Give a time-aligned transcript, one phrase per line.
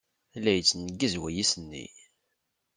[0.43, 1.85] La yettneggiz wayis-nni.